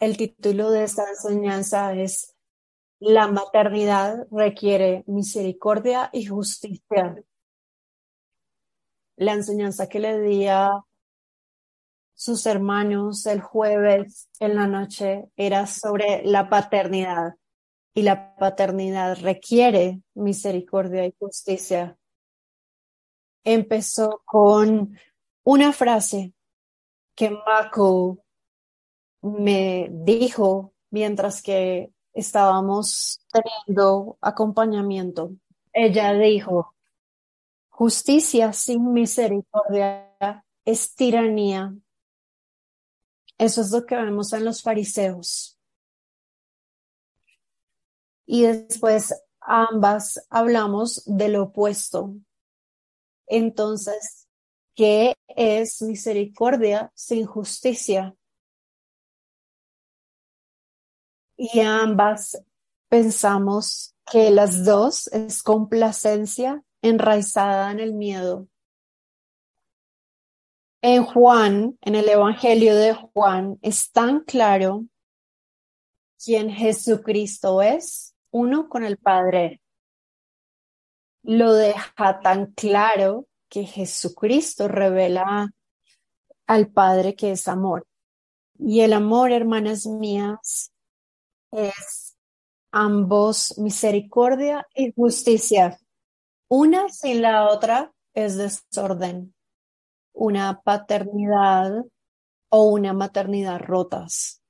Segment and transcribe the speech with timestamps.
[0.00, 2.36] El título de esta enseñanza es
[3.00, 7.20] La maternidad requiere misericordia y justicia.
[9.16, 10.70] La enseñanza que le di a
[12.14, 17.34] sus hermanos el jueves en la noche era sobre la paternidad
[17.92, 21.98] y la paternidad requiere misericordia y justicia.
[23.42, 24.96] Empezó con
[25.42, 26.34] una frase
[27.16, 28.24] que Mako
[29.22, 35.32] me dijo mientras que estábamos teniendo acompañamiento.
[35.72, 36.74] Ella dijo,
[37.68, 41.74] justicia sin misericordia es tiranía.
[43.38, 45.58] Eso es lo que vemos en los fariseos.
[48.26, 52.14] Y después ambas hablamos del opuesto.
[53.26, 54.26] Entonces,
[54.74, 58.17] ¿qué es misericordia sin justicia?
[61.40, 62.42] Y ambas
[62.88, 68.48] pensamos que las dos es complacencia enraizada en el miedo.
[70.82, 74.86] En Juan, en el Evangelio de Juan, es tan claro
[76.22, 79.60] quién Jesucristo es, uno con el Padre.
[81.22, 85.52] Lo deja tan claro que Jesucristo revela
[86.48, 87.86] al Padre que es amor.
[88.58, 90.72] Y el amor, hermanas mías,
[91.50, 92.16] es
[92.70, 95.78] ambos misericordia y justicia.
[96.48, 99.34] Una sin la otra es desorden,
[100.12, 101.84] una paternidad
[102.50, 104.42] o una maternidad rotas.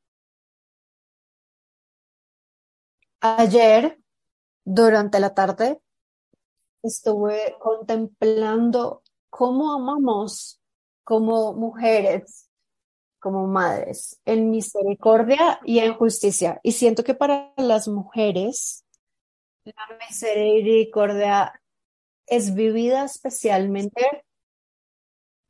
[3.21, 3.99] Ayer,
[4.65, 5.81] durante la tarde,
[6.83, 10.61] estuve contemplando cómo amamos
[11.03, 12.48] como mujeres
[13.21, 16.61] como madres, en misericordia y en justicia.
[16.63, 18.85] Y siento que para las mujeres,
[19.65, 21.61] la misericordia
[22.27, 24.25] es vivida especialmente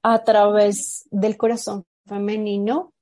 [0.03, 2.93] a través del corazón femenino,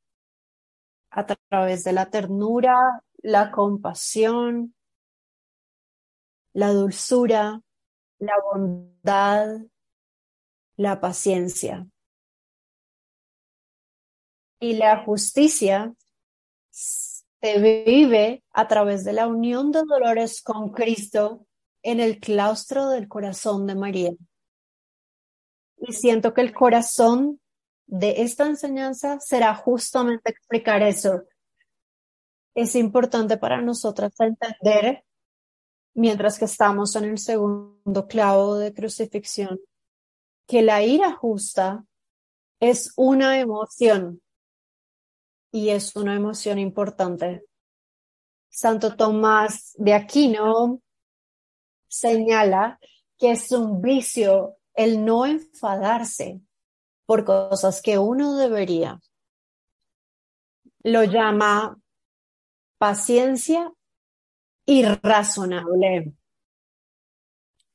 [1.11, 4.75] a través de la ternura, la compasión,
[6.53, 7.61] la dulzura,
[8.19, 9.61] la bondad,
[10.77, 11.87] la paciencia.
[14.59, 15.95] Y la justicia
[16.71, 21.47] se vive a través de la unión de dolores con Cristo
[21.83, 24.13] en el claustro del corazón de María.
[25.79, 27.41] Y siento que el corazón
[27.87, 31.23] de esta enseñanza será justamente explicar eso.
[32.55, 35.05] Es importante para nosotras entender,
[35.95, 39.61] mientras que estamos en el segundo clavo de crucifixión,
[40.47, 41.85] que la ira justa
[42.59, 44.23] es una emoción
[45.57, 47.47] y es una emoción importante.
[48.51, 50.83] Santo Tomás de Aquino
[51.89, 52.79] señala
[53.17, 56.43] que es un vicio el no enfadarse
[57.07, 59.01] por cosas que uno debería.
[60.83, 61.81] Lo llama
[62.77, 63.73] paciencia
[64.67, 66.13] irrazonable.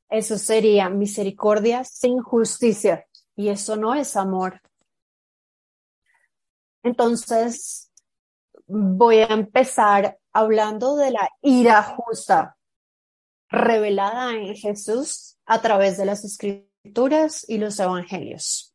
[0.08, 3.08] Eso sería misericordia sin justicia.
[3.36, 4.62] Y eso no es amor.
[6.84, 7.92] Entonces,
[8.68, 12.58] voy a empezar hablando de la ira justa
[13.50, 18.74] revelada en Jesús a través de las escrituras y los evangelios.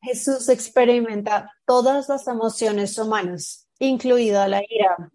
[0.00, 5.10] Jesús experimenta todas las emociones humanas, incluida la ira.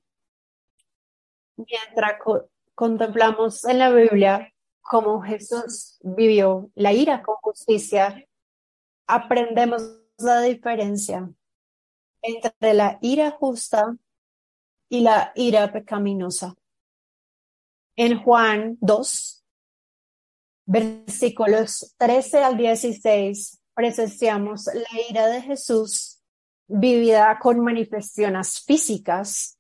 [1.56, 2.20] Mientras
[2.76, 8.28] contemplamos en la Biblia cómo Jesús vivió la ira con justicia,
[9.08, 11.30] aprendemos la diferencia
[12.22, 13.96] entre la ira justa
[14.90, 16.56] y la ira pecaminosa.
[17.96, 19.46] En Juan 2,
[20.66, 26.22] versículos 13 al 16, presenciamos la ira de Jesús
[26.68, 29.60] vivida con manifestaciones físicas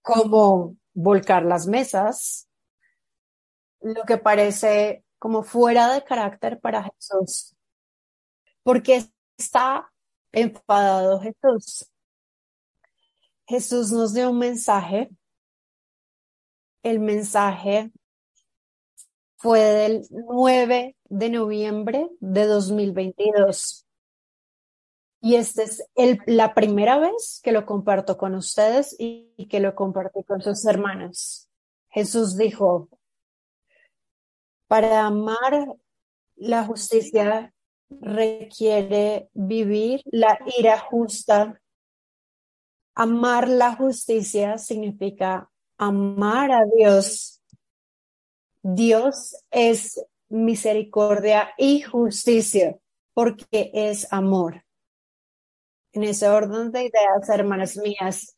[0.00, 2.48] como volcar las mesas,
[3.80, 7.54] lo que parece como fuera de carácter para Jesús,
[8.62, 9.04] porque
[9.36, 9.92] está
[10.32, 11.90] enfadado Jesús.
[13.46, 15.10] Jesús nos dio un mensaje.
[16.82, 17.92] El mensaje
[19.36, 23.86] fue del 9 de noviembre de 2022.
[25.20, 25.82] Y esta es
[26.26, 31.48] la primera vez que lo comparto con ustedes y, que lo comparto con sus hermanos.
[31.88, 32.90] Jesús dijo,
[34.66, 35.76] para amar
[36.36, 37.53] la justicia
[38.00, 41.60] requiere vivir la ira justa
[42.96, 47.42] Amar la justicia significa amar a Dios.
[48.62, 52.78] Dios es misericordia y justicia
[53.12, 54.64] porque es amor.
[55.92, 58.36] En ese orden de ideas, hermanas mías,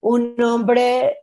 [0.00, 1.18] un hombre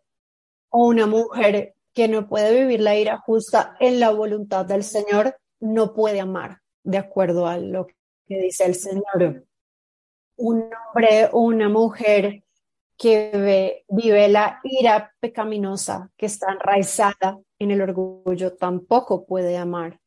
[0.70, 5.38] o una mujer que no puede vivir la ira justa en la voluntad del Señor
[5.60, 7.96] no puede amar de acuerdo a lo que
[8.28, 9.46] dice el Señor
[10.38, 12.44] un hombre o una mujer
[12.98, 20.00] que vive la ira pecaminosa que está enraizada en el orgullo tampoco puede amar.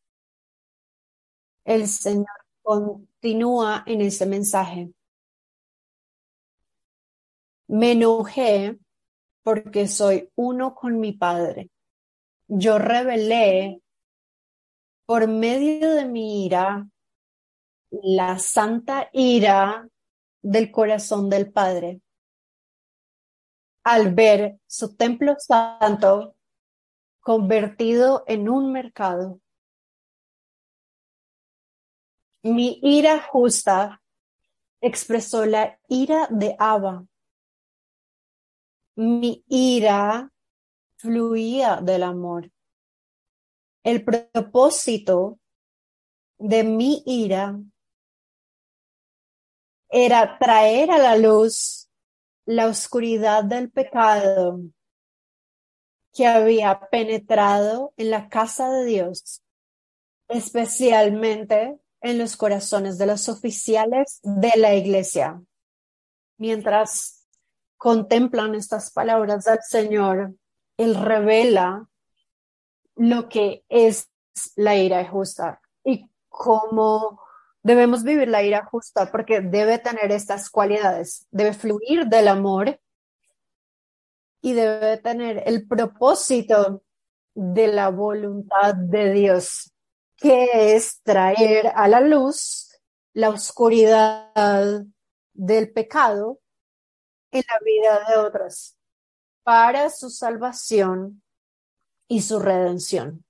[1.65, 2.27] El Señor
[2.63, 4.93] continúa en ese mensaje.
[7.69, 8.79] Me enojé
[9.43, 11.71] porque soy uno con mi Padre.
[12.49, 13.81] Yo revelé
[15.07, 16.89] por medio de mi ira
[18.03, 19.89] la santa ira
[20.43, 22.01] del corazón del Padre.
[23.85, 26.37] Al ver su templo santo
[27.21, 29.41] convertido en un mercado.
[32.43, 34.03] Mi ira justa
[34.81, 37.07] expresó la ira de Abba.
[38.97, 40.31] Mi ira
[40.97, 42.54] fluía del amor.
[43.85, 45.39] El propósito
[46.39, 47.61] de mi ira
[49.91, 51.91] era traer a la luz
[52.47, 54.61] la oscuridad del pecado
[56.15, 59.43] que había penetrado en la casa de Dios,
[60.29, 65.43] especialmente en los corazones de los oficiales de la iglesia.
[66.39, 67.27] Mientras
[67.77, 70.35] contemplan estas palabras del Señor,
[70.79, 71.89] Él revela
[72.97, 74.11] lo que es
[74.57, 77.21] la ira justa y cómo
[77.65, 82.79] Debemos vivir la ira justa porque debe tener estas cualidades, debe fluir del amor
[84.43, 86.83] y debe tener el propósito
[87.35, 89.73] de la voluntad de Dios,
[90.19, 92.79] que es traer a la luz
[93.15, 94.85] la oscuridad
[95.33, 96.41] del pecado
[97.31, 98.77] en la vida de otros
[99.43, 101.23] para su salvación
[102.09, 103.25] y su redención.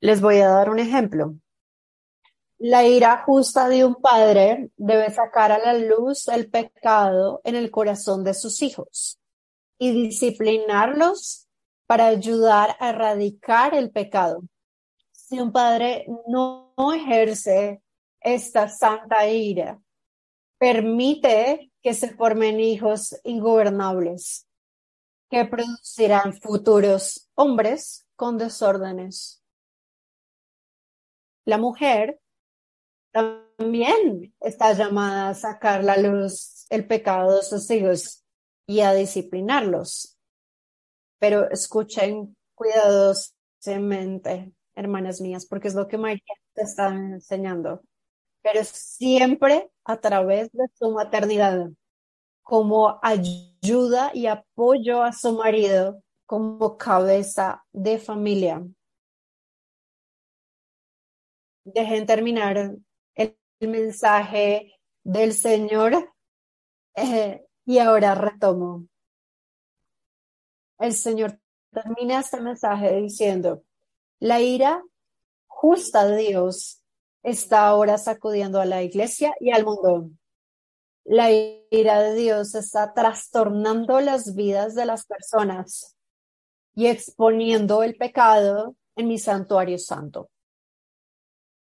[0.00, 1.36] Les voy a dar un ejemplo.
[2.58, 7.70] La ira justa de un padre debe sacar a la luz el pecado en el
[7.70, 9.20] corazón de sus hijos
[9.78, 11.48] y disciplinarlos
[11.86, 14.42] para ayudar a erradicar el pecado.
[15.10, 17.82] Si un padre no ejerce
[18.20, 19.80] esta santa ira,
[20.58, 24.46] permite que se formen hijos ingobernables
[25.32, 29.42] que producirán futuros hombres con desórdenes.
[31.46, 32.20] La mujer
[33.12, 38.22] también está llamada a sacar la luz el pecado de sus hijos
[38.66, 40.18] y a disciplinarlos.
[41.18, 46.20] Pero escuchen cuidadosamente, hermanas mías, porque es lo que María
[46.52, 47.80] te está enseñando.
[48.42, 51.70] Pero siempre a través de su maternidad,
[52.42, 58.62] como ayuda y apoyo a su marido como cabeza de familia
[61.64, 62.76] dejen terminar
[63.14, 66.12] el, mensaje del Señor
[66.96, 68.88] eh, y ahora retomo.
[70.80, 71.38] El Señor
[71.70, 73.62] termina este mensaje diciendo,
[74.18, 74.82] la ira
[75.46, 76.82] justa de Dios
[77.22, 80.10] está ahora sacudiendo a la iglesia y al mundo.
[81.04, 85.96] La ira de Dios está trastornando las vidas de las personas
[86.74, 90.30] y exponiendo el pecado en mi santuario santo.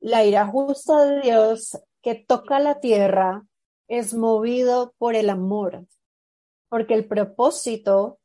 [0.01, 3.45] La ira justa de Dios que toca la tierra
[3.89, 5.87] es movido por el amor,
[6.69, 8.19] porque el propósito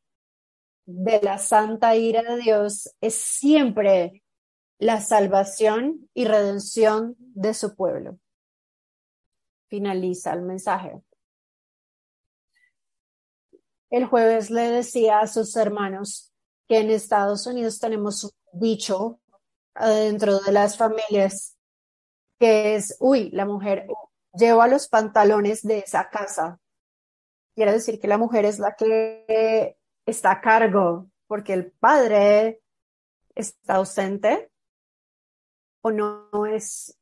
[0.86, 4.24] de la santa ira de Dios es siempre
[4.77, 8.17] la salvación y redención de su pueblo.
[9.71, 11.01] Finaliza el mensaje.
[13.89, 16.33] El jueves le decía a sus hermanos
[16.67, 19.21] que en Estados Unidos tenemos un dicho
[19.79, 21.57] dentro de las familias
[22.37, 23.87] que es, uy, la mujer
[24.33, 26.59] lleva los pantalones de esa casa.
[27.55, 32.61] Quiere decir que la mujer es la que está a cargo, porque el padre
[33.35, 34.51] está ausente
[35.81, 36.99] o no es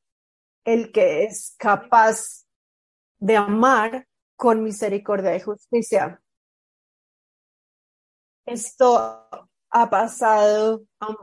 [0.65, 2.45] el que es capaz
[3.19, 6.21] de amar con misericordia y justicia.
[8.45, 9.27] Esto
[9.69, 11.15] ha pasado a,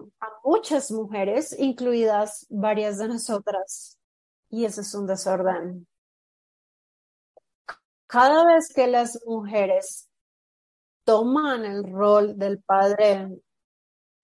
[0.45, 3.99] muchas mujeres, incluidas varias de nosotras
[4.49, 5.89] y ese es un desorden.
[8.07, 10.09] Cada vez que las mujeres
[11.05, 13.29] toman el rol del padre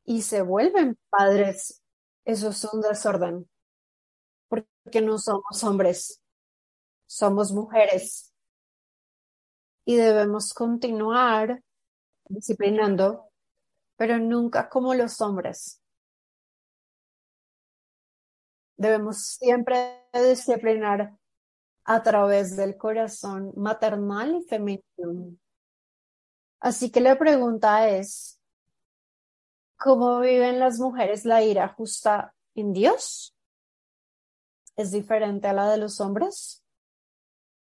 [0.04, 1.82] y se vuelven padres,
[2.24, 3.50] eso es un desorden,
[4.48, 6.21] porque no somos hombres,
[7.12, 8.32] somos mujeres
[9.84, 11.62] y debemos continuar
[12.26, 13.28] disciplinando,
[13.96, 15.82] pero nunca como los hombres.
[18.78, 21.14] Debemos siempre disciplinar
[21.84, 25.36] a través del corazón maternal y femenino.
[26.60, 28.40] Así que la pregunta es,
[29.76, 33.36] ¿cómo viven las mujeres la ira justa en Dios?
[34.76, 36.61] ¿Es diferente a la de los hombres?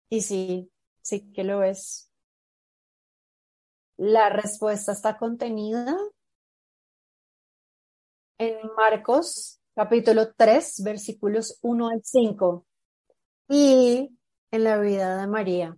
[0.09, 0.71] Y sí,
[1.01, 2.09] sí que lo es.
[3.97, 5.97] La respuesta está contenida
[8.37, 12.65] en Marcos capítulo 3, versículos 1 al 5
[13.49, 14.09] y
[14.51, 15.77] en la vida de María.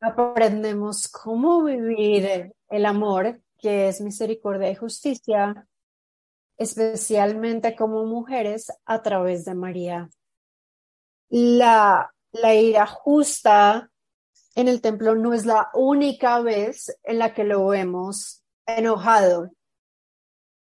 [0.00, 5.68] Aprendemos cómo vivir el amor, que es misericordia y justicia,
[6.56, 10.08] especialmente como mujeres a través de María.
[11.34, 13.90] La, ira justa
[14.54, 19.50] en el templo no es la única vez en la que lo vemos enojado.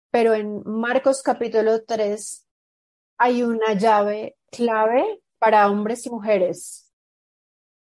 [0.10, 2.48] Pero en Marcos capítulo 3
[3.20, 6.92] hay una llave clave para hombres y mujeres.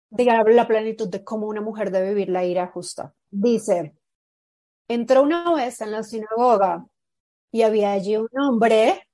[0.10, 3.14] Diga la plenitud de cómo una mujer debe vivir la ira justa.
[3.32, 3.96] Dice,
[4.90, 6.86] entró una vez en la sinagoga
[7.50, 9.08] y había allí un hombre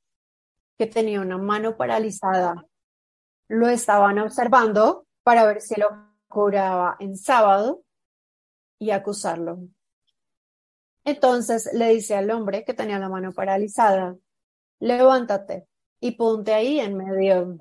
[0.76, 2.66] que tenía una mano paralizada.
[3.50, 5.90] Lo estaban observando para ver si lo
[6.30, 7.84] curaba en sábado
[8.80, 9.60] y acusarlo.
[11.04, 14.16] Entonces le dice al hombre que tenía la mano paralizada,
[14.80, 15.68] levántate
[16.00, 17.60] y ponte ahí en medio.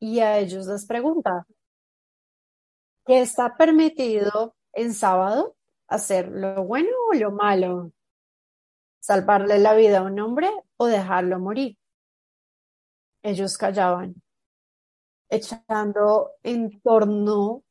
[0.00, 1.46] Y a ellos les pregunta,
[3.06, 5.56] ¿qué está permitido en sábado?
[5.88, 7.92] ¿Hacer lo bueno o lo malo?
[8.98, 11.78] ¿Salvarle la vida a un hombre o dejarlo morir?
[13.22, 14.20] Ellos callaban,
[15.28, 17.62] echando en torno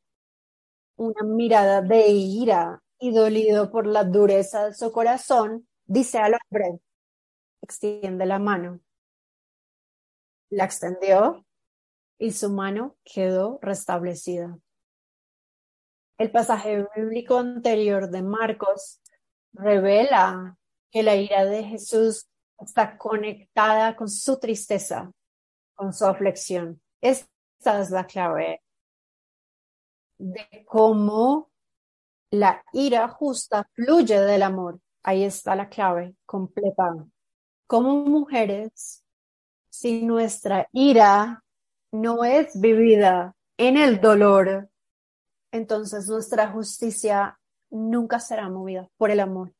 [0.96, 6.80] una mirada de ira y dolido por la dureza de su corazón, dice al hombre,
[7.62, 8.80] extiende la mano.
[10.50, 11.44] La extendió
[12.18, 14.58] y su mano quedó restablecida.
[16.18, 19.00] El pasaje bíblico anterior de Marcos
[19.52, 20.56] revela
[20.90, 22.26] que la ira de Jesús
[22.58, 25.12] está conectada con su tristeza,
[25.74, 26.80] con su aflicción.
[27.58, 28.62] Esta es la clave
[30.18, 31.50] de cómo
[32.30, 34.80] la ira justa fluye del amor.
[35.02, 36.94] Ahí está la clave completa.
[37.66, 39.04] Como mujeres,
[39.70, 41.44] si nuestra ira
[41.92, 44.68] no es vivida en el dolor,
[45.52, 47.38] entonces nuestra justicia
[47.70, 49.55] nunca será movida por el amor.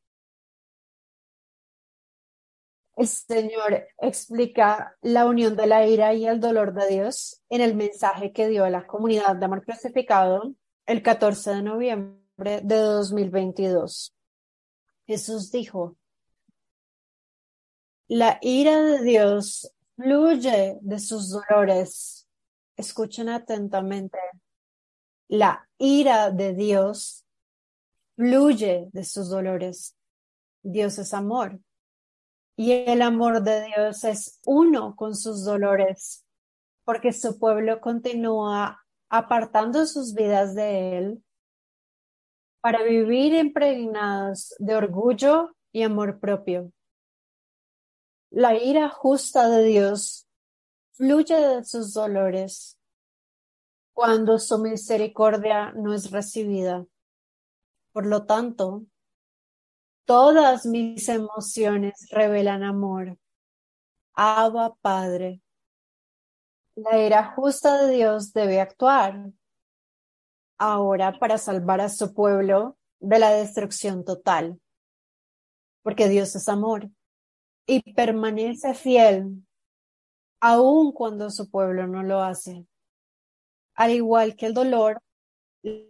[2.97, 7.75] El Señor explica la unión de la ira y el dolor de Dios en el
[7.75, 10.55] mensaje que dio a la comunidad de amor crucificado
[10.87, 14.15] el 14 de noviembre de 2022.
[15.05, 15.95] Jesús dijo,
[18.07, 22.27] la ira de Dios fluye de sus dolores.
[22.77, 24.17] Escuchen atentamente.
[25.27, 27.25] La ira de Dios
[28.15, 29.95] fluye de sus dolores.
[30.63, 31.59] Dios es amor.
[32.59, 36.25] Y el amor de Dios es uno con sus dolores,
[36.83, 41.23] porque su pueblo continúa apartando sus vidas de Él
[42.59, 46.73] para vivir impregnados de orgullo y amor propio.
[48.31, 50.27] La ira justa de Dios
[50.93, 52.79] fluye de sus dolores
[53.93, 56.87] cuando su misericordia no es recibida.
[57.93, 58.83] Por lo tanto,
[60.07, 63.19] todas mis emociones revelan amor.
[64.13, 65.41] Abba Padre.
[66.75, 69.31] La ira justa de Dios debe actuar
[70.57, 74.59] ahora para salvar a su pueblo de la destrucción total.
[75.83, 76.89] Porque Dios es amor
[77.65, 79.45] y permanece fiel
[80.39, 82.65] aun cuando su pueblo no lo hace.
[83.75, 85.01] Al igual que el dolor,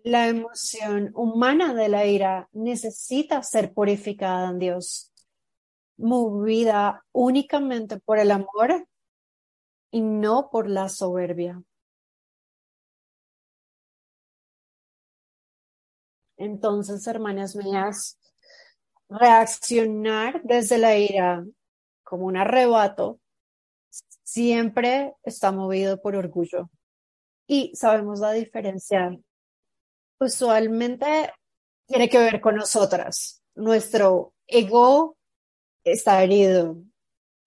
[0.03, 5.13] la emoción humana de la ira necesita ser purificada en Dios,
[5.97, 8.87] movida únicamente por el amor
[9.91, 11.61] y no por la soberbia.
[16.37, 18.19] Entonces, hermanas mías,
[19.09, 21.45] reaccionar desde la ira
[22.03, 23.19] como un arrebato
[24.23, 26.69] siempre está movido por orgullo.
[27.47, 29.17] y sabemos la diferencia.
[30.19, 31.31] Usualmente
[31.85, 33.43] tiene que ver con nosotras.
[33.55, 35.17] Nuestro ego
[35.83, 36.77] está herido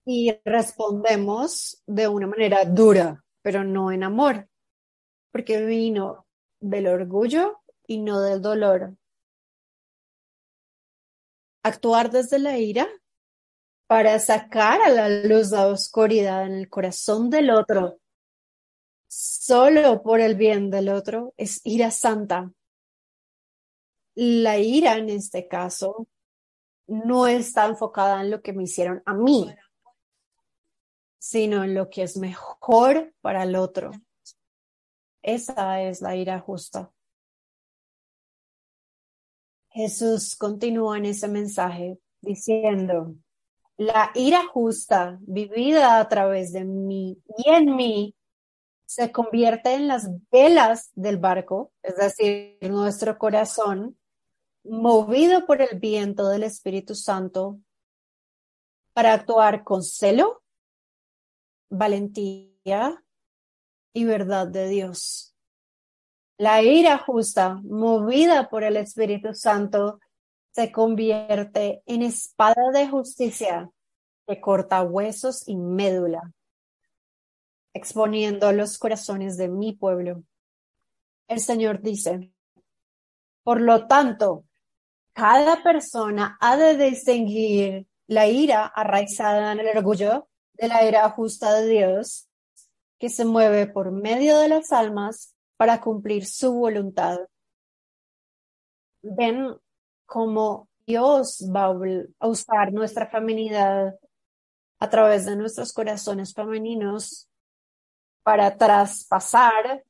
[0.05, 4.49] y respondemos de una manera dura, pero no en amor,
[5.33, 6.27] porque vino
[6.61, 8.97] del orgullo y no del dolor.
[11.63, 12.89] Actuar desde la ira
[13.87, 18.01] para sacar a la luz la oscuridad en el corazón del otro,
[19.09, 22.53] solo por el bien del otro, es ira santa.
[24.15, 26.09] La ira en este caso
[26.87, 29.55] no está enfocada en lo que me hicieron a mí,
[31.19, 33.93] sino en lo que es mejor para el otro.
[35.23, 36.91] Esa es la ira justa.
[39.69, 43.15] Jesús continúa en ese mensaje diciendo,
[43.77, 48.15] la ira justa vivida a través de mí y en mí
[48.85, 53.97] se convierte en las velas del barco, es decir, nuestro corazón,
[54.65, 57.59] movido por el viento del Espíritu Santo
[58.93, 60.43] para actuar con celo,
[61.71, 63.05] valentía
[63.93, 65.35] y verdad de Dios.
[66.37, 70.01] La ira justa, movida por el Espíritu Santo,
[70.53, 73.71] se convierte en espada de justicia
[74.27, 76.33] que corta huesos y médula,
[77.75, 80.25] exponiendo los corazones de mi pueblo.
[81.29, 82.33] El Señor dice,
[83.43, 84.45] por lo tanto,
[85.13, 91.55] cada persona ha de distinguir la ira arraizada en el orgullo de la ira justa
[91.55, 92.29] de Dios,
[92.99, 97.21] que se mueve por medio de las almas para cumplir su voluntad.
[99.03, 99.57] Ven
[100.07, 101.67] cómo Dios va
[102.19, 103.95] a usar nuestra feminidad
[104.81, 107.29] a través de nuestros corazones femeninos
[108.23, 109.85] para traspasar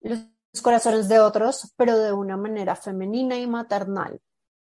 [0.00, 4.20] los corazones de otros, pero de una manera femenina y maternal,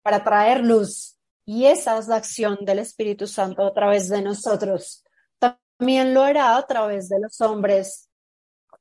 [0.02, 1.16] para traer luz.
[1.44, 5.04] Y esa es la acción del Espíritu Santo a través de nosotros.
[5.38, 8.08] También lo hará a través de los hombres,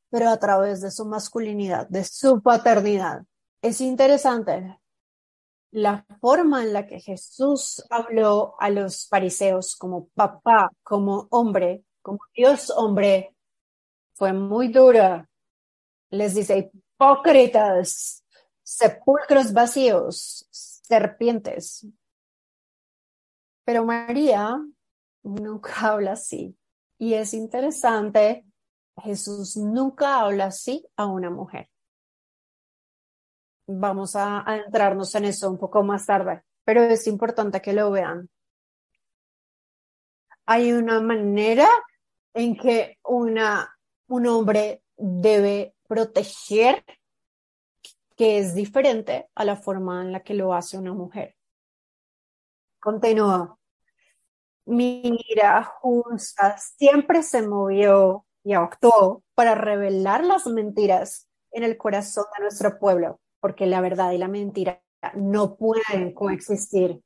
[0.10, 3.24] pero a través de su masculinidad, de su paternidad.
[3.62, 4.78] Es interesante
[5.72, 12.20] la forma en la que Jesús habló a los fariseos como papá, como hombre, como
[12.36, 13.36] Dios hombre,
[14.14, 15.30] fue muy dura.
[16.10, 18.24] Les dice, hipócritas,
[18.62, 20.46] sepulcros vacíos,
[20.92, 21.88] serpientes.
[23.64, 24.62] Pero María
[25.24, 26.58] nunca habla así.
[26.98, 28.46] Y es interesante,
[28.98, 31.70] Jesús nunca habla así a una mujer.
[33.68, 38.30] Vamos a adentrarnos en eso un poco más tarde, pero es importante que lo vean.
[40.46, 41.70] Hay una manera
[42.34, 43.74] en que una,
[44.10, 46.84] un hombre debe proteger
[48.22, 51.36] que es diferente a la forma en la que lo hace una mujer.
[52.80, 53.58] Continúa.
[54.66, 62.44] Mira, justa siempre se movió y actuó para revelar las mentiras en el corazón de
[62.44, 64.84] nuestro pueblo porque la verdad y la mentira
[65.16, 67.02] no pueden coexistir.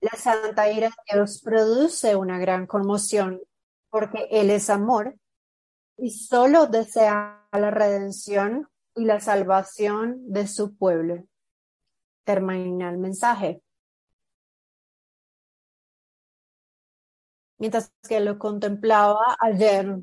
[0.00, 3.40] La santa ira de Dios produce una gran conmoción
[3.90, 5.16] porque Él es amor
[5.96, 11.24] y solo desea la redención y la salvación de su pueblo.
[12.24, 13.62] Termina el mensaje.
[17.58, 19.98] Mientras que lo contemplaba ayer,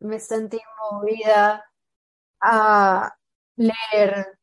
[0.00, 0.58] me sentí
[0.90, 1.64] movida
[2.40, 3.14] a
[3.56, 4.38] leer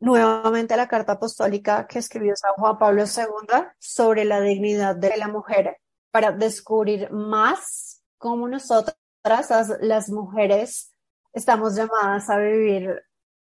[0.00, 5.28] nuevamente la carta apostólica que escribió San Juan Pablo II sobre la dignidad de la
[5.28, 5.78] mujer
[6.10, 8.96] para descubrir más cómo nosotras,
[9.80, 10.91] las mujeres,
[11.32, 13.02] estamos llamadas a vivir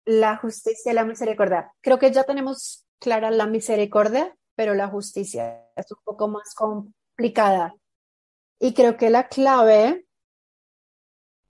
[0.05, 1.73] la justicia y la misericordia.
[1.81, 7.75] Creo que ya tenemos clara la misericordia, pero la justicia es un poco más complicada.
[8.59, 10.07] Y creo que la clave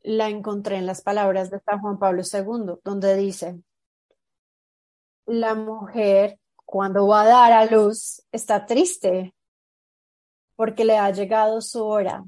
[0.03, 3.63] la encontré en las palabras de San Juan Pablo II, donde dice,
[5.27, 9.35] la mujer cuando va a dar a luz está triste
[10.57, 12.25] porque le ha llegado su hora.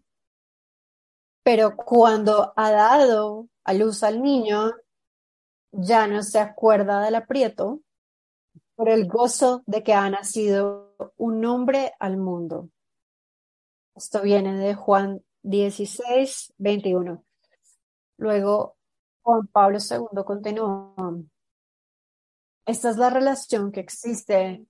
[1.42, 4.72] Pero cuando ha dado a luz al niño,
[5.72, 7.80] ya no se acuerda del aprieto
[8.76, 12.70] por el gozo de que ha nacido un hombre al mundo.
[13.96, 17.24] Esto viene de Juan 16, 21.
[18.18, 18.76] Luego
[19.22, 20.94] Juan Pablo II continuó.
[22.66, 24.64] Esta es la relación que existe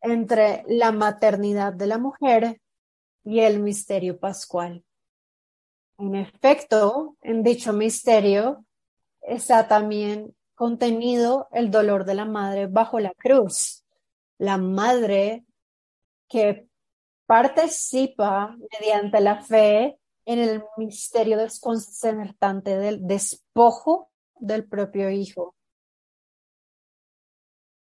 [0.00, 2.62] entre la maternidad de la mujer
[3.24, 4.84] y el misterio pascual.
[6.02, 8.64] En efecto, en dicho misterio,
[9.20, 13.84] está también contenido el dolor de la madre bajo la cruz.
[14.36, 15.44] La madre
[16.28, 16.66] que
[17.24, 24.10] participa mediante la fe en el misterio desconcertante del despojo
[24.40, 25.54] del propio hijo.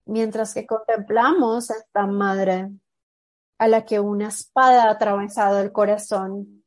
[0.04, 2.68] Mientras que contemplamos a esta madre
[3.56, 6.60] a la que una espada ha atravesado el corazón,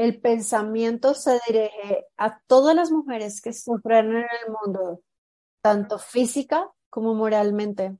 [0.00, 5.02] el pensamiento se dirige a todas las mujeres que sufren en el mundo,
[5.62, 7.98] tanto física como moralmente.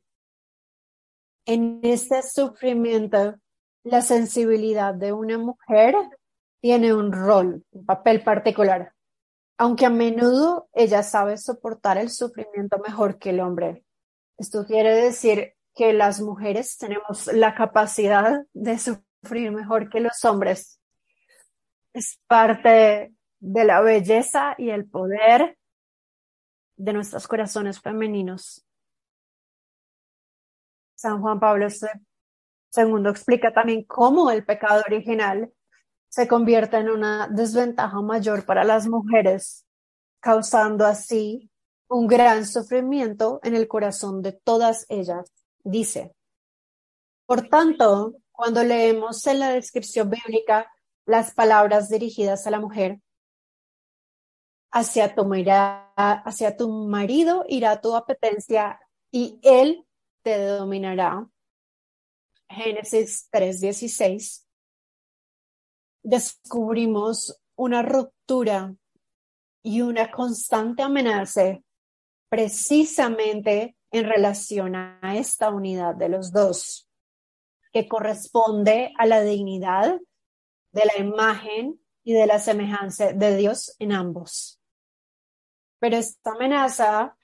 [1.44, 3.34] En este sufrimiento,
[3.84, 5.94] la sensibilidad de una mujer
[6.62, 8.94] tiene un rol, un papel particular,
[9.58, 13.84] aunque a menudo ella sabe soportar el sufrimiento mejor que el hombre.
[14.38, 20.79] Esto quiere decir que las mujeres tenemos la capacidad de sufrir mejor que los hombres.
[21.92, 25.58] Es parte de la belleza y el poder
[26.76, 28.64] de nuestros corazones femeninos.
[30.94, 35.52] San Juan Pablo II explica también cómo el pecado original
[36.08, 39.64] se convierte en una desventaja mayor para las mujeres,
[40.20, 41.50] causando así
[41.88, 45.32] un gran sufrimiento en el corazón de todas ellas.
[45.62, 46.14] Dice,
[47.26, 50.70] por tanto, cuando leemos en la descripción bíblica
[51.10, 53.00] las palabras dirigidas a la mujer,
[54.70, 58.78] hacia tu, marido irá tu apetencia
[59.10, 59.84] y él
[60.22, 61.28] te dominará.
[62.48, 64.46] Génesis 3:16
[66.04, 68.72] descubrimos una ruptura
[69.64, 71.58] y una constante amenaza
[72.28, 76.88] precisamente en relación a esta unidad de los dos,
[77.72, 80.00] que corresponde a la dignidad
[80.72, 84.60] de la imagen y de la semejanza de Dios en ambos.
[85.78, 87.16] Pero esta amenaza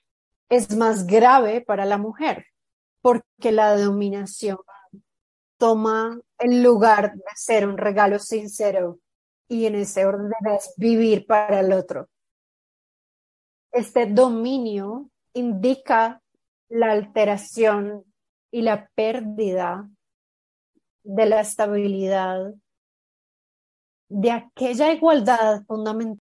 [0.49, 2.47] es más grave para la mujer,
[3.01, 4.57] porque la dominación
[5.57, 8.99] toma el lugar de ser un regalo sincero
[9.47, 12.09] y en ese orden es vivir para el otro.
[13.71, 16.21] Este dominio indica
[16.69, 18.03] la alteración
[18.51, 19.89] y la pérdida
[21.03, 22.53] de la estabilidad
[24.09, 26.21] de aquella igualdad fundamental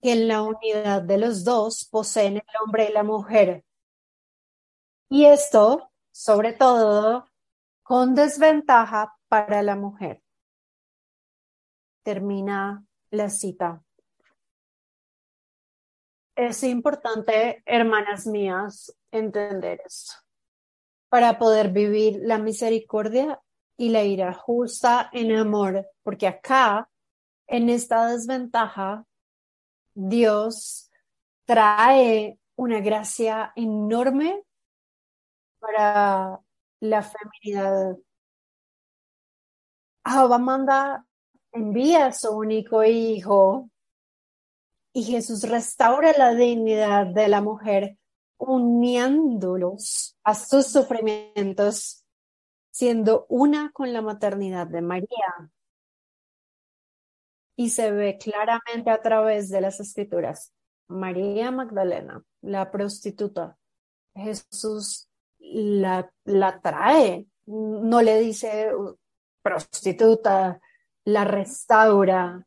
[0.00, 3.64] que en la unidad de los dos poseen el hombre y la mujer.
[5.08, 7.26] Y esto, sobre todo,
[7.82, 10.22] con desventaja para la mujer.
[12.02, 13.82] Termina la cita.
[16.34, 20.14] Es importante, hermanas mías, entender esto
[21.10, 23.40] para poder vivir la misericordia
[23.80, 26.90] y la ira justa en amor, porque acá,
[27.46, 29.06] en esta desventaja,
[29.94, 30.90] Dios
[31.46, 34.44] trae una gracia enorme
[35.58, 36.38] para
[36.80, 37.96] la feminidad.
[40.06, 41.06] Jehová manda,
[41.50, 43.70] envía a su único hijo
[44.92, 47.96] y Jesús restaura la dignidad de la mujer
[48.36, 51.99] uniéndolos a sus sufrimientos,
[52.70, 55.50] siendo una con la maternidad de María.
[57.56, 60.52] Y se ve claramente a través de las escrituras.
[60.88, 63.56] María Magdalena, la prostituta,
[64.14, 68.96] Jesús la, la trae, no le dice uh,
[69.42, 70.60] prostituta,
[71.04, 72.46] la restaura.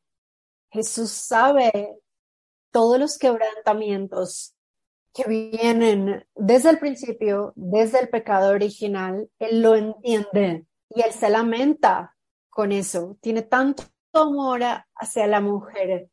[0.72, 2.00] Jesús sabe
[2.72, 4.56] todos los quebrantamientos
[5.14, 11.30] que vienen desde el principio, desde el pecado original, Él lo entiende y Él se
[11.30, 12.16] lamenta
[12.50, 13.18] con eso.
[13.22, 14.62] Tiene tanto amor
[14.96, 16.10] hacia la mujer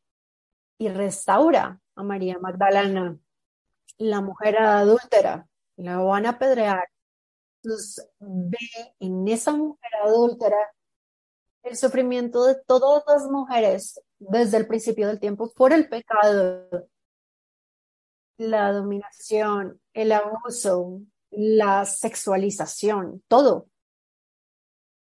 [0.79, 3.19] y restaura a María Magdalena,
[3.99, 6.89] la mujer adúltera la van a apedrear.
[7.63, 8.59] Entonces ve
[8.99, 10.57] en esa mujer adúltera
[11.63, 16.89] el sufrimiento de todas las mujeres desde el principio del tiempo por el pecado,
[18.41, 23.69] la dominación, el abuso, la sexualización, todo.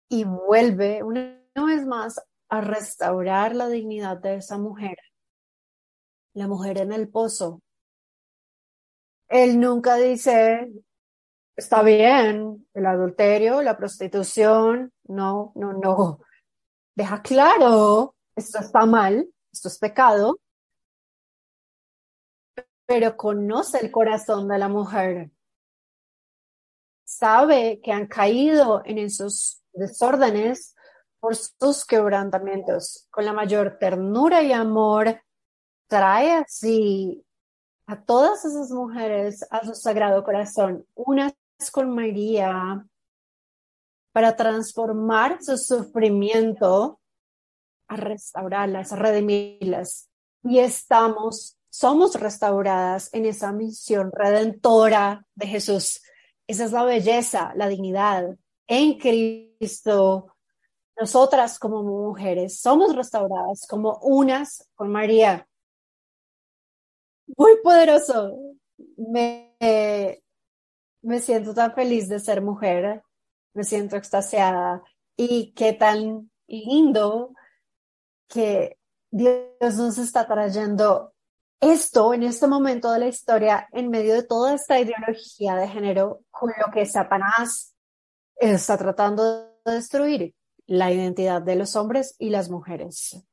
[0.08, 4.98] Y vuelve una vez más a restaurar la dignidad de esa mujer.
[6.34, 7.62] La mujer en el pozo,
[9.28, 10.70] él nunca dice,
[11.56, 16.20] está bien, el adulterio, la prostitución, no, no, no.
[16.96, 20.38] Deja claro, esto está mal, esto es pecado,
[22.86, 25.30] pero conoce el corazón de la mujer.
[27.04, 30.74] Sabe que han caído en esos desórdenes
[31.20, 33.06] por sus quebrantamientos.
[33.10, 35.22] Con la mayor ternura y amor,
[35.86, 37.24] trae así
[37.86, 41.34] a todas esas mujeres a su sagrado corazón, unas
[41.70, 42.84] con María,
[44.12, 47.00] para transformar su sufrimiento,
[47.88, 50.08] a restaurarlas, a redimirlas.
[50.42, 56.02] Y estamos, somos restauradas en esa misión redentora de Jesús.
[56.46, 60.36] Esa es la belleza, la dignidad en Cristo.
[60.98, 65.48] Nosotras como mujeres somos restauradas como unas con María.
[67.36, 68.36] Muy poderoso.
[68.96, 69.56] Me,
[71.00, 73.02] me siento tan feliz de ser mujer
[73.54, 74.82] me siento extasiada
[75.16, 77.34] y qué tan lindo
[78.28, 78.78] que
[79.10, 81.11] Dios nos está trayendo
[81.62, 86.24] esto en este momento de la historia en medio de toda esta ideología de género
[86.30, 87.76] con lo que Satanás
[88.34, 89.22] está tratando
[89.64, 90.34] de destruir
[90.66, 93.24] la identidad de los hombres y las mujeres.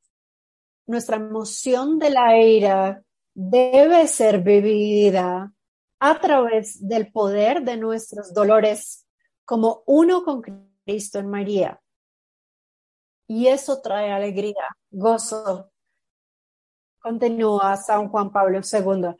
[0.85, 5.51] Nuestra emoción de la ira debe ser vivida
[5.99, 9.07] a través del poder de nuestros dolores
[9.43, 10.43] como uno con
[10.85, 11.81] Cristo en María.
[13.27, 15.71] Y eso trae alegría, gozo.
[16.99, 19.15] Continúa San Juan Pablo II.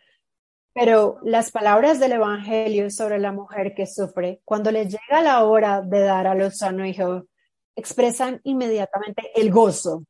[0.74, 5.82] Pero las palabras del Evangelio sobre la mujer que sufre, cuando le llega la hora
[5.82, 7.26] de dar a los sano hijo,
[7.76, 10.06] expresan inmediatamente el gozo,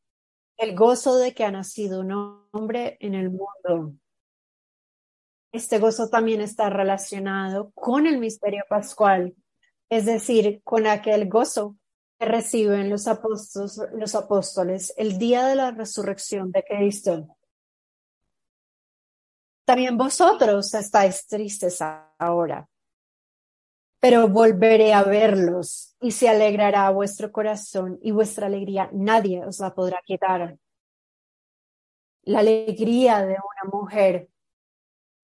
[0.58, 3.94] el gozo de que ha nacido un hombre en el mundo.
[5.52, 9.36] Este gozo también está relacionado con el misterio pascual,
[9.90, 11.78] es decir, con aquel gozo
[12.20, 17.39] que reciben los apóstoles, los apóstoles el día de la resurrección de Cristo.
[19.70, 21.80] También vosotros estáis tristes
[22.18, 22.68] ahora,
[24.00, 29.76] pero volveré a verlos y se alegrará vuestro corazón y vuestra alegría nadie os la
[29.76, 30.58] podrá quitar.
[32.24, 34.32] La alegría de una mujer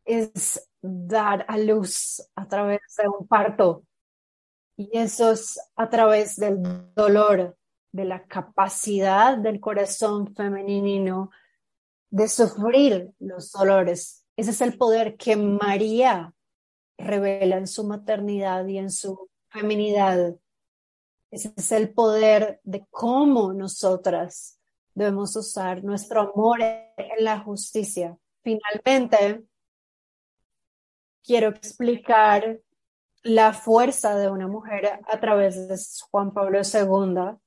[0.03, 3.83] es dar a luz a través de un parto,
[4.77, 6.61] y eso es a través del
[6.93, 7.57] dolor,
[7.91, 11.31] de la capacidad del corazón femenino
[12.11, 14.24] de sufrir los dolores.
[14.37, 16.33] Ese es el poder que María
[16.97, 20.35] revela en su maternidad y en su feminidad.
[21.31, 24.59] Ese es el poder de cómo nosotras
[24.93, 28.17] debemos usar nuestro amor en la justicia.
[28.43, 29.43] Finalmente,
[31.23, 32.61] quiero explicar
[33.23, 35.75] la fuerza de una mujer a través de
[36.11, 37.37] Juan Pablo II,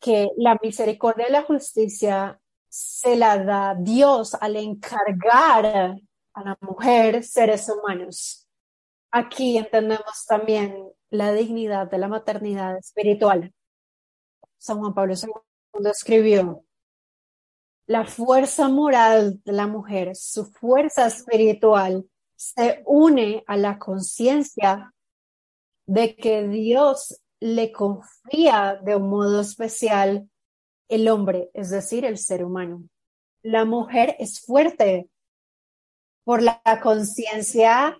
[0.00, 2.41] que la misericordia y la justicia
[2.72, 8.48] se la da Dios al encargar a la mujer seres humanos.
[9.10, 13.52] Aquí entendemos también la dignidad de la maternidad espiritual.
[14.56, 16.64] San Juan Pablo II escribió,
[17.86, 24.94] la fuerza moral de la mujer, su fuerza espiritual, se une a la conciencia
[25.84, 30.30] de que Dios le confía de un modo especial
[30.94, 32.88] el hombre, es decir, el ser humano.
[33.42, 35.08] La mujer es fuerte
[36.24, 37.98] por la conciencia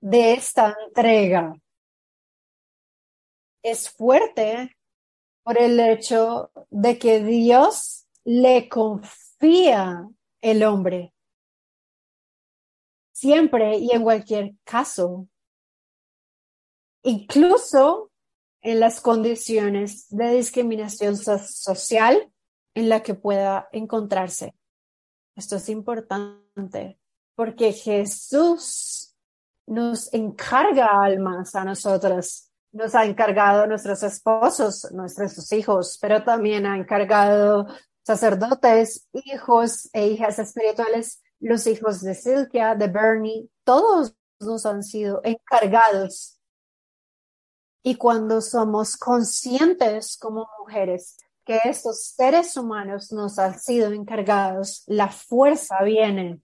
[0.00, 1.54] de esta entrega.
[3.62, 4.76] Es fuerte
[5.42, 10.08] por el hecho de que Dios le confía
[10.40, 11.14] el hombre
[13.20, 15.28] siempre y en cualquier caso,
[17.02, 18.09] incluso
[18.62, 22.30] en las condiciones de discriminación social
[22.74, 24.54] en la que pueda encontrarse.
[25.36, 26.98] Esto es importante
[27.34, 29.14] porque Jesús
[29.66, 32.50] nos encarga almas a nosotros.
[32.72, 37.66] Nos ha encargado nuestros esposos, nuestros hijos, pero también ha encargado
[38.02, 45.20] sacerdotes, hijos e hijas espirituales los hijos de Silvia, de Bernie, todos nos han sido
[45.24, 46.38] encargados.
[47.82, 55.08] Y cuando somos conscientes como mujeres que estos seres humanos nos han sido encargados, la
[55.08, 56.40] fuerza viene,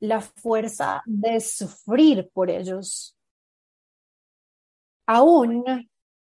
[0.00, 3.16] la fuerza de sufrir por ellos.
[5.06, 5.64] Aún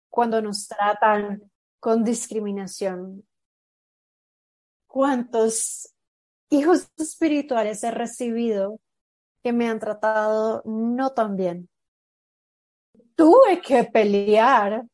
[0.10, 3.28] cuando nos tratan con discriminación.
[4.86, 5.94] ¿Cuántos
[6.50, 8.80] hijos espirituales he recibido
[9.44, 11.70] que me han tratado no tan bien.
[13.18, 14.86] Tuve que pelear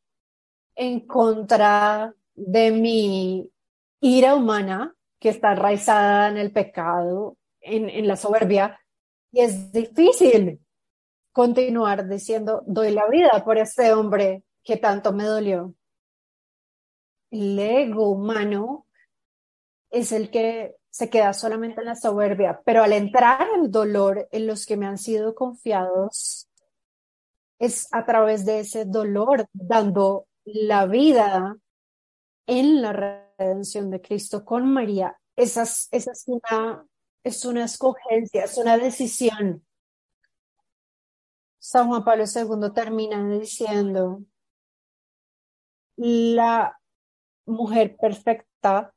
[0.75, 3.51] en contra de mi
[3.99, 8.79] ira humana que está arraizada en el pecado, en, en la soberbia,
[9.29, 10.61] y es difícil
[11.33, 15.75] continuar diciendo, doy la vida por este hombre que tanto me dolió.
[17.29, 18.87] El ego humano
[19.89, 24.47] es el que se queda solamente en la soberbia, pero al entrar el dolor en
[24.47, 26.47] los que me han sido confiados,
[27.63, 31.55] es a través de ese dolor dando la vida
[32.45, 32.91] en la
[33.37, 35.17] redención de Cristo con María.
[35.37, 36.85] Esa es, es una,
[37.23, 39.65] es una escogencia, es una decisión.
[41.57, 44.21] San Juan Pablo II termina diciendo,
[45.95, 46.77] la
[47.45, 48.93] mujer perfecta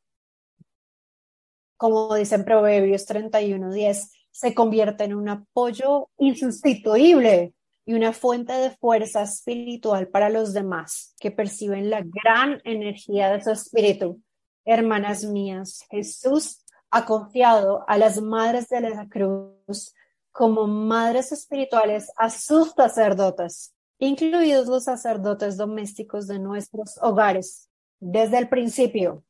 [1.76, 7.54] como dicen Proverbios 31:10, se convierte en un apoyo insustituible
[7.86, 13.42] y una fuente de fuerza espiritual para los demás que perciben la gran energía de
[13.42, 14.20] su espíritu.
[14.64, 19.94] Hermanas mías, Jesús ha confiado a las madres de la cruz
[20.32, 27.70] como madres espirituales a sus sacerdotes, incluidos los sacerdotes domésticos de nuestros hogares,
[28.00, 29.24] desde el principio.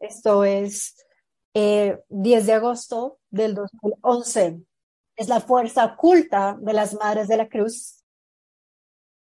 [0.00, 0.96] Esto es
[1.52, 4.62] 10 eh, de agosto del 2011.
[5.16, 7.97] Es la fuerza oculta de las Madres de la Cruz,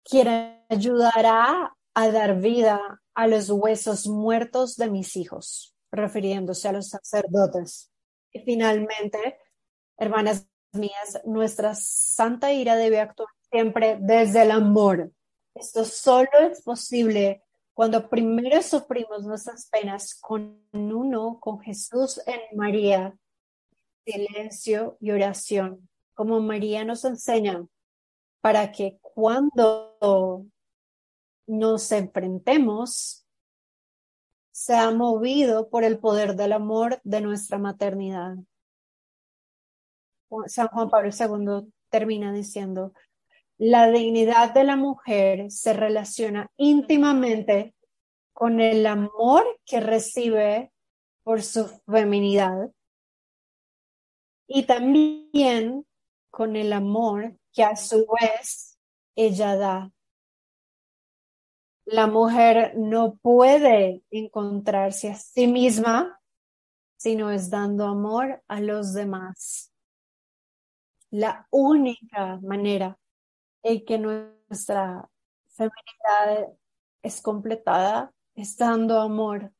[0.09, 6.89] quien ayudará a dar vida a los huesos muertos de mis hijos, refiriéndose a los
[6.89, 7.91] sacerdotes.
[8.31, 9.37] Y finalmente,
[9.97, 15.11] hermanas mías, nuestra santa ira debe actuar siempre desde el amor.
[15.55, 17.43] Esto solo es posible
[17.73, 23.17] cuando primero sufrimos nuestras penas con uno, con Jesús en María,
[24.05, 27.65] silencio y oración, como María nos enseña,
[28.41, 30.45] para que cuando
[31.47, 33.25] nos enfrentemos,
[34.51, 38.35] sea movido por el poder del amor de nuestra maternidad.
[40.45, 42.93] San Juan Pablo II termina diciendo,
[43.57, 47.73] la dignidad de la mujer se relaciona íntimamente
[48.33, 50.71] con el amor que recibe
[51.23, 52.69] por su feminidad
[54.47, 55.87] y también
[56.29, 58.66] con el amor que a su vez
[59.17, 59.91] ella da.
[61.85, 66.21] La mujer no puede encontrarse a sí misma
[66.97, 69.73] si no es dando amor a los demás.
[71.09, 72.99] La única manera
[73.63, 75.09] y que nuestra
[75.47, 76.53] feminidad
[77.01, 79.51] es completada estando amor.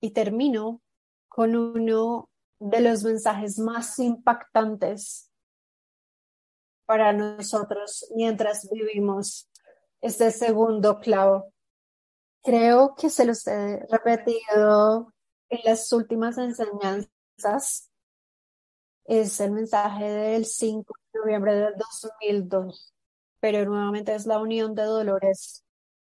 [0.00, 0.82] Y termino
[1.28, 5.29] con uno de los mensajes más impactantes
[6.90, 9.48] para nosotros mientras vivimos
[10.00, 11.52] este segundo clavo.
[12.42, 15.14] Creo que se los he repetido
[15.50, 17.92] en las últimas enseñanzas
[19.04, 22.92] es el mensaje del 5 de noviembre del 2002,
[23.38, 25.64] pero nuevamente es la unión de dolores.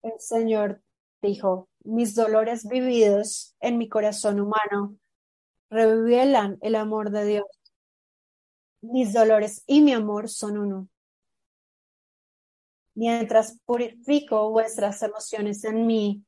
[0.01, 0.81] El Señor
[1.21, 4.97] dijo, mis dolores vividos en mi corazón humano
[5.69, 7.62] revelan el amor de Dios.
[8.83, 10.89] Mis dolores y mi amor son uno.
[12.95, 16.25] Mientras purifico vuestras emociones en mí,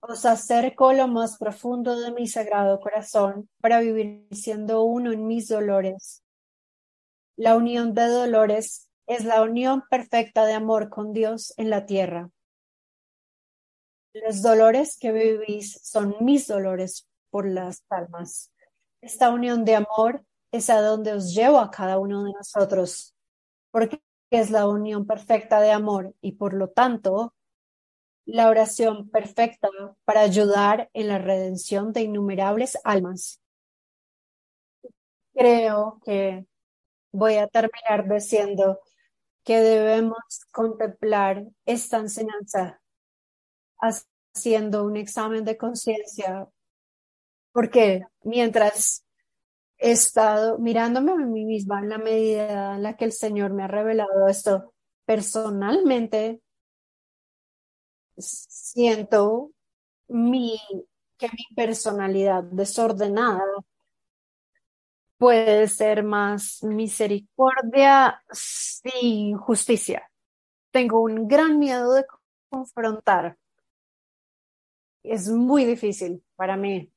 [0.00, 5.48] os acerco lo más profundo de mi sagrado corazón para vivir siendo uno en mis
[5.48, 6.22] dolores.
[7.36, 12.30] La unión de dolores es la unión perfecta de amor con Dios en la tierra.
[14.14, 18.52] Los dolores que vivís son mis dolores por las almas.
[19.02, 23.14] Esta unión de amor es a donde os llevo a cada uno de nosotros,
[23.70, 27.34] porque es la unión perfecta de amor y por lo tanto
[28.26, 29.68] la oración perfecta
[30.04, 33.40] para ayudar en la redención de innumerables almas.
[35.34, 36.46] Creo que
[37.12, 38.80] voy a terminar diciendo
[39.42, 40.18] que debemos
[40.52, 42.80] contemplar esta enseñanza
[43.78, 46.46] haciendo un examen de conciencia,
[47.52, 49.04] porque mientras
[49.80, 53.64] he estado mirándome a mí misma en la medida en la que el Señor me
[53.64, 54.74] ha revelado esto
[55.06, 56.40] personalmente,
[58.16, 59.50] siento
[60.08, 60.60] mi,
[61.16, 63.42] que mi personalidad desordenada
[65.16, 70.10] puede ser más misericordia sin justicia.
[70.70, 72.04] Tengo un gran miedo de
[72.48, 73.36] confrontar.
[75.02, 76.92] Es muy difícil para mí.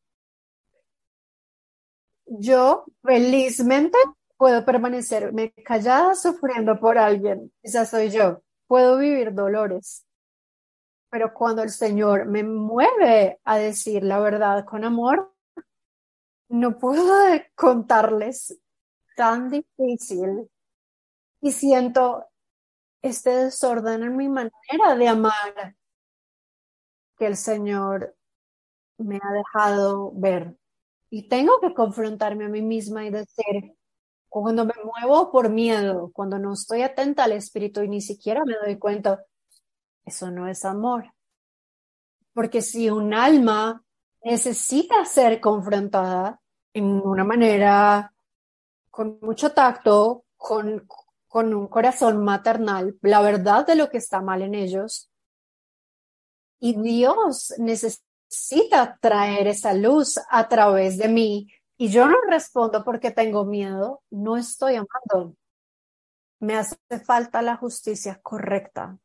[2.40, 3.98] Yo felizmente
[4.38, 7.52] puedo permanecerme callada sufriendo por alguien.
[7.62, 8.42] Esa soy yo.
[8.68, 10.06] Puedo vivir dolores
[11.14, 15.32] pero cuando el Señor me mueve a decir la verdad con amor,
[16.50, 17.04] no puedo
[17.56, 18.60] contarles
[19.16, 20.50] tan difícil
[21.40, 22.26] y siento
[23.04, 25.76] este desorden en mi manera de amar
[27.16, 28.16] que el Señor
[28.98, 30.58] me ha dejado ver
[31.16, 33.78] Y tengo que confrontarme a mí misma y decir,
[34.28, 38.56] cuando me muevo por miedo, cuando no estoy atenta al espíritu y ni siquiera me
[38.58, 39.24] doy cuenta,
[40.04, 41.14] eso no es amor.
[42.34, 43.84] Porque si un alma
[44.24, 46.42] necesita ser confrontada
[46.74, 48.12] en una manera
[48.90, 50.88] con mucho tacto, con,
[51.28, 55.12] con un corazón maternal, la verdad de lo que está mal en ellos,
[56.60, 58.13] y Dios necesita
[59.02, 64.38] traer esa luz a través de mí y yo no respondo porque tengo miedo, no
[64.38, 65.36] estoy amando.
[66.40, 68.98] Me hace falta la justicia correcta.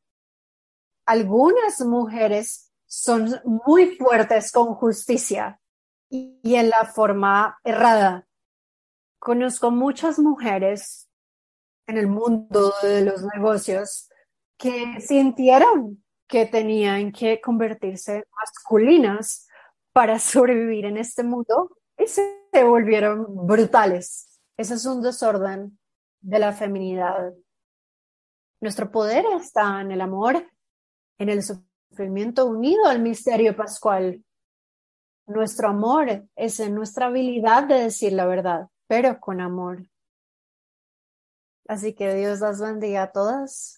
[1.07, 5.61] Algunas mujeres son muy fuertes con justicia
[6.11, 8.27] y, en la forma errada.
[9.19, 11.09] Conozco muchas mujeres
[11.87, 14.09] en el mundo de los negocios
[14.57, 19.49] que sintieron que tenían que convertirse masculinas
[19.93, 24.39] para sobrevivir en este mundo y se volvieron brutales.
[24.57, 25.79] Ese es un desorden
[26.21, 27.33] de la feminidad.
[28.61, 30.47] Nuestro poder está en el amor,
[31.19, 34.25] en el sufrimiento unido al misterio pascual.
[35.27, 39.89] Nuestro amor es en nuestra habilidad de decir la verdad, pero con amor.
[41.69, 43.78] Así que Dios las bendiga a todas.